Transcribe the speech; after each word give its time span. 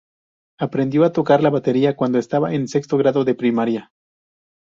Aprendió 0.57 1.03
a 1.03 1.11
tocar 1.11 1.43
la 1.43 1.51
batería 1.51 1.95
cuando 1.95 2.17
estaba 2.17 2.55
en 2.55 2.67
sexto 2.67 2.97
grado 2.97 3.23
de 3.23 3.35
primaria. 3.35 3.91